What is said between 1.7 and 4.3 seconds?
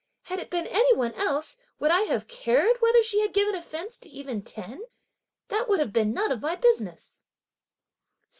would I have cared whether she had given offence to